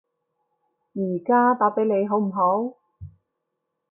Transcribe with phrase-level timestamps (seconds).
[0.95, 2.75] 而家打畀你好唔好？